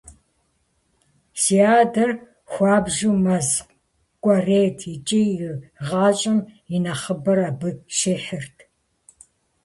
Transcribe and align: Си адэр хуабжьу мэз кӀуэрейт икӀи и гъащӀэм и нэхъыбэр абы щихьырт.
Си 1.41 1.57
адэр 1.79 2.11
хуабжьу 2.51 3.13
мэз 3.23 3.49
кӀуэрейт 4.21 4.79
икӀи 4.93 5.21
и 5.31 5.35
гъащӀэм 5.87 6.39
и 6.75 6.77
нэхъыбэр 6.83 7.39
абы 7.49 7.69
щихьырт. 7.97 8.55